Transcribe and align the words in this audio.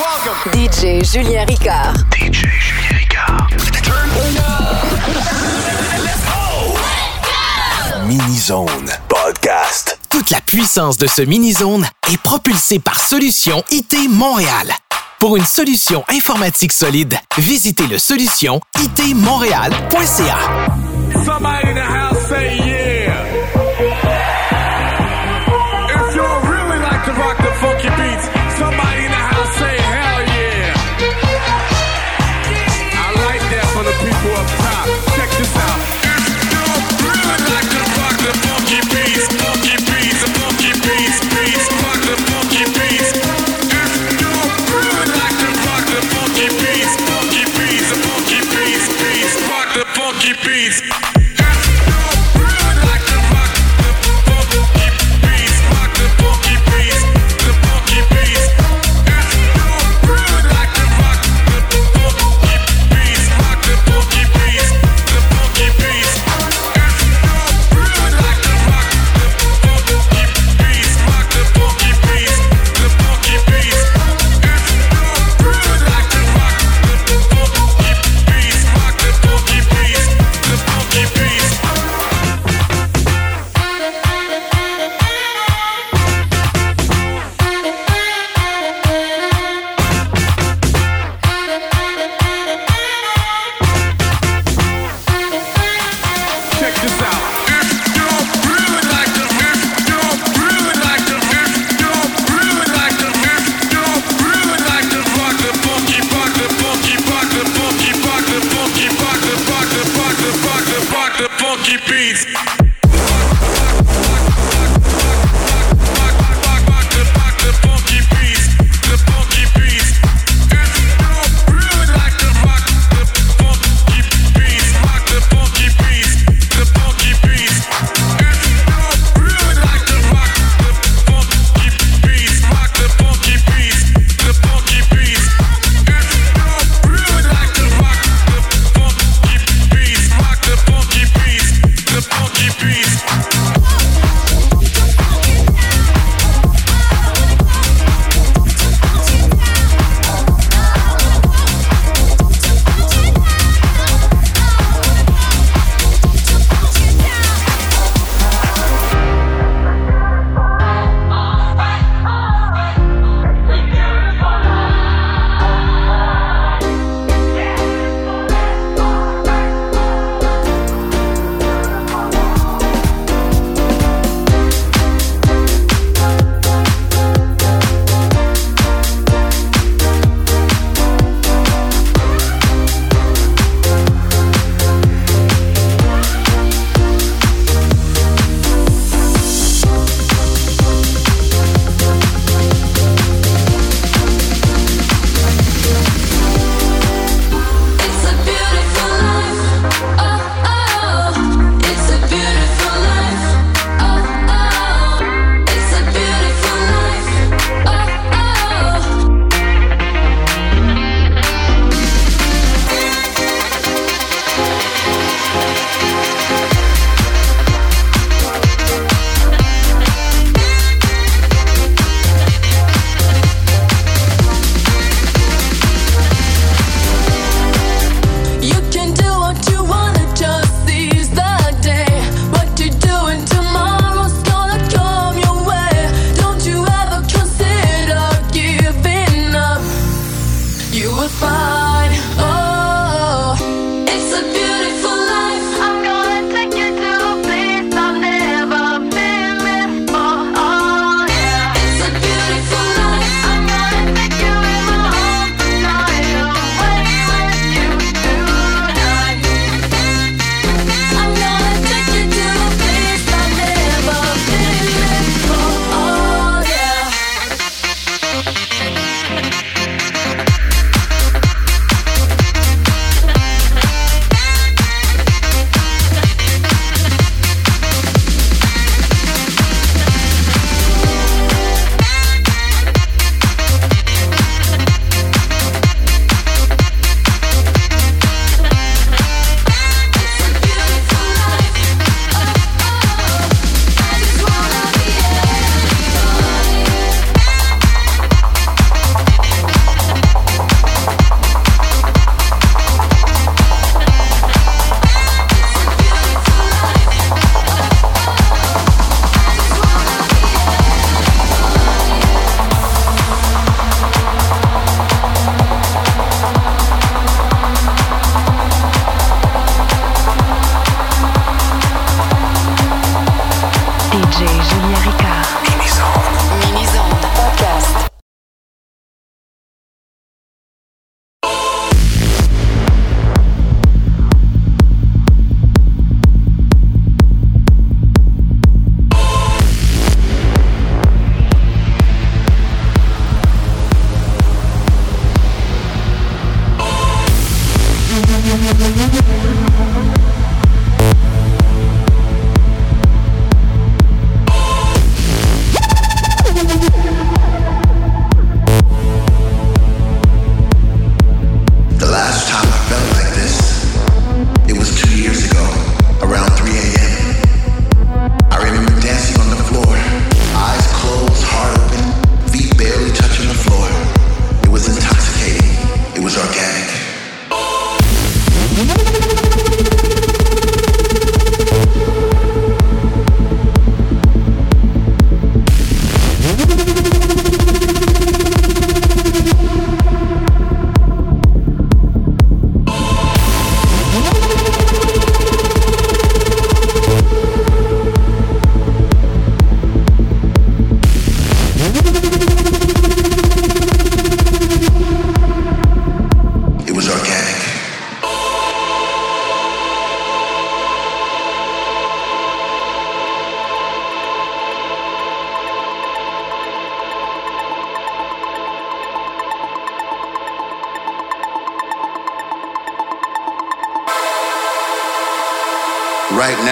welcome. 0.00 0.52
DJ 0.52 1.02
Julien 1.04 1.44
Ricard. 1.44 1.94
DJ 2.12 2.46
Julien 2.58 2.98
Ricard. 2.98 3.48
Mini-Zone 8.06 8.90
Podcast. 9.08 9.98
Toute 10.08 10.30
la 10.30 10.40
puissance 10.40 10.96
de 10.96 11.06
ce 11.06 11.22
mini-zone 11.22 11.86
est 12.10 12.20
propulsée 12.20 12.78
par 12.78 12.98
Solution 12.98 13.62
IT 13.70 13.96
Montréal. 14.08 14.72
Pour 15.18 15.36
une 15.36 15.44
solution 15.44 16.02
informatique 16.08 16.72
solide, 16.72 17.14
visitez 17.38 17.86
le 17.86 17.98
solution 17.98 18.60
itmontréal.ca. 18.82 20.38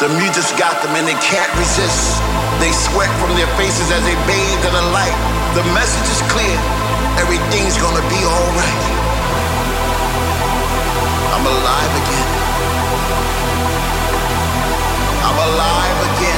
The 0.00 0.08
music's 0.18 0.50
got 0.58 0.82
them 0.82 0.90
and 0.98 1.06
they 1.06 1.14
can't 1.22 1.54
resist. 1.54 2.18
They 2.58 2.72
sweat 2.72 3.08
from 3.22 3.30
their 3.38 3.46
faces 3.54 3.92
as 3.94 4.02
they 4.02 4.18
bathe 4.26 4.62
in 4.66 4.74
the 4.74 4.86
light. 4.90 5.14
The 5.54 5.62
message 5.70 6.08
is 6.10 6.20
clear. 6.34 6.58
Everything's 7.22 7.78
gonna 7.78 8.02
be 8.10 8.20
alright. 8.26 8.84
I'm 11.30 11.46
alive 11.46 11.92
again. 12.02 12.30
I'm 15.22 15.38
alive 15.38 15.98
again. 16.10 16.33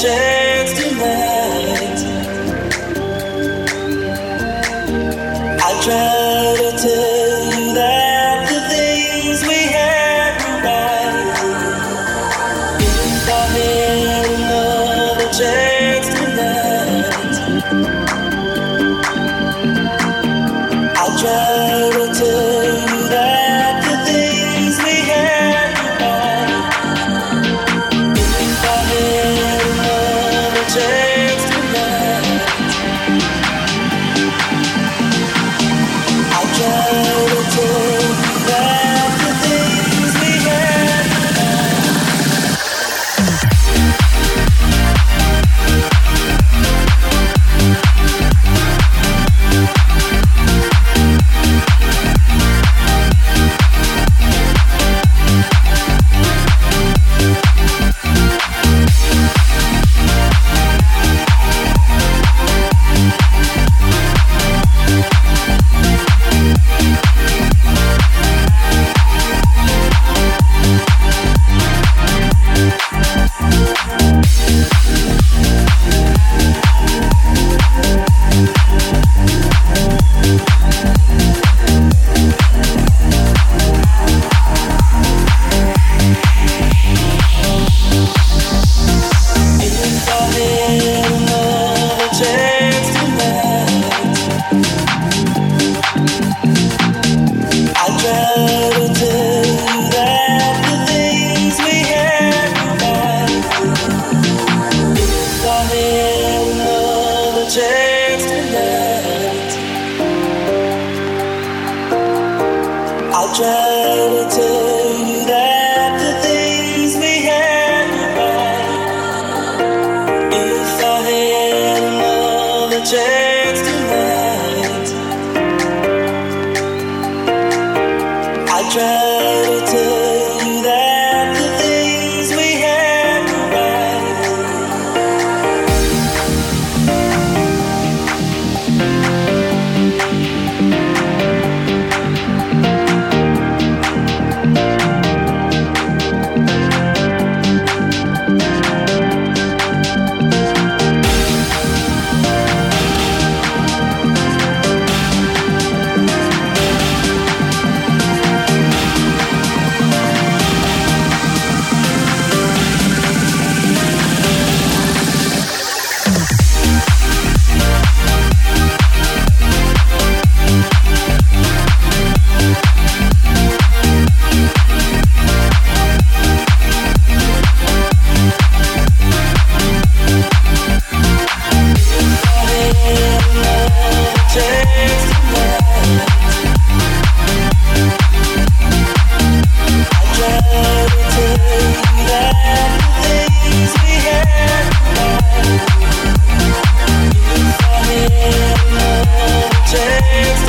제 0.00 0.27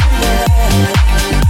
porque 0.09 1.48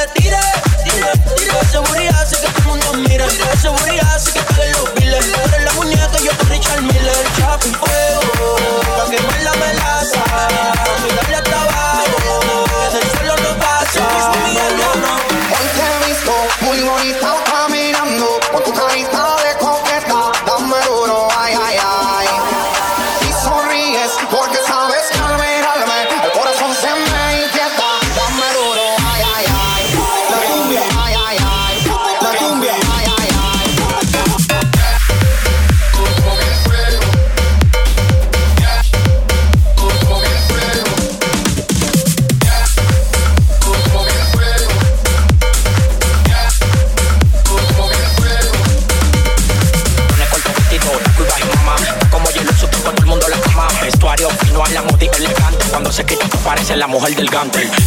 le 0.00 0.06
tire, 0.14 0.40
tire, 0.84 1.12
tire. 1.36 1.52
Seguridad 1.70 2.22
hace 2.22 2.36
que 2.36 2.52
todo 2.52 2.74
el 2.74 2.82
mundo 2.82 3.08
mire. 3.08 3.24
Seguridad 3.60 4.14
hace 4.14 4.32
que 4.32 4.40
paguen 4.42 4.72
los 4.72 4.94
biles. 4.94 5.32
Tú 5.32 5.40
eres 5.48 5.64
la 5.64 5.72
muñeca 5.72 6.18
yo 6.24 6.30
soy 6.38 6.56
Richard 6.56 6.82
Miller. 6.82 7.24
Chapi 7.36 7.68
fuego, 7.70 8.20
pa' 8.96 9.10
quemar 9.10 9.42
la 9.42 9.52
melaza. 9.54 10.79
mojar 57.00 57.16
del 57.16 57.30
gante. 57.30 57.79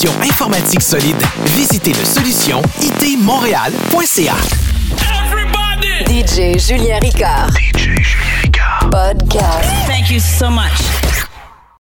Pour 0.00 0.08
une 0.08 0.22
solution 0.22 0.30
informatique 0.30 0.82
solide, 0.82 1.22
visitez 1.44 1.92
le 1.92 2.04
solution 2.06 2.62
itmontréal.ca. 2.80 4.34
DJ 6.06 6.58
Julien 6.58 6.98
Ricard. 7.00 7.50
DJ 7.50 8.00
Julien 8.00 8.40
Ricard. 8.42 8.90
Podcast. 8.90 9.68
Thank 9.86 10.10
you 10.10 10.18
so 10.18 10.48
much. 10.48 10.99